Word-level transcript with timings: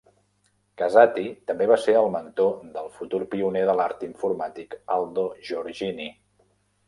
Casati 0.81 1.25
també 1.49 1.65
va 1.71 1.75
ser 1.81 1.93
el 1.99 2.07
mentor 2.15 2.55
del 2.79 2.89
futur 2.95 3.21
pioner 3.35 3.63
de 3.71 3.77
l'art 3.81 4.07
informàtic 4.07 4.75
Aldo 4.95 5.27
Giorgini. 5.51 6.09